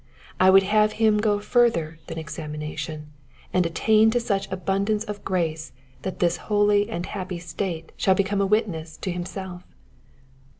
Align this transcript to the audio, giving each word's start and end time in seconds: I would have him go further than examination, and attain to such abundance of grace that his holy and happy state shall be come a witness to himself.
I 0.39 0.49
would 0.49 0.63
have 0.63 0.93
him 0.93 1.19
go 1.19 1.37
further 1.39 1.99
than 2.07 2.17
examination, 2.17 3.13
and 3.53 3.67
attain 3.67 4.09
to 4.09 4.19
such 4.19 4.51
abundance 4.51 5.03
of 5.03 5.23
grace 5.23 5.73
that 6.01 6.19
his 6.19 6.37
holy 6.49 6.89
and 6.89 7.05
happy 7.05 7.37
state 7.37 7.91
shall 7.97 8.15
be 8.15 8.23
come 8.23 8.41
a 8.41 8.47
witness 8.47 8.97
to 8.97 9.11
himself. 9.11 9.61